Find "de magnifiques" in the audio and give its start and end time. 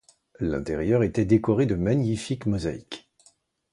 1.67-2.47